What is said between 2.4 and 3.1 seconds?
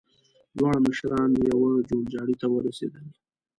ته ورسېدل.